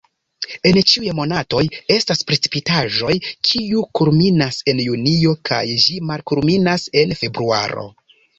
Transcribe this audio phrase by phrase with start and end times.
[0.67, 1.59] En ĉiuj monatoj
[1.95, 3.17] estas precipitaĵoj,
[3.49, 7.87] kiu kulminas en junio kaj ĝi malkulminas en februaro.